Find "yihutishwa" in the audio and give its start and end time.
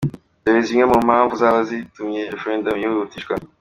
2.79-3.33